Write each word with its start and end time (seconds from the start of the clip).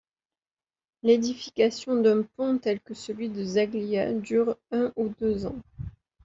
L’édification 1.03 2.01
d’un 2.01 2.23
pont 2.23 2.57
tel 2.57 2.79
que 2.79 2.95
celui 2.95 3.29
de 3.29 3.43
Zaglia 3.43 4.11
dure 4.13 4.55
un 4.71 4.91
ou 4.95 5.09
deux 5.19 5.45
ans. 5.45 5.61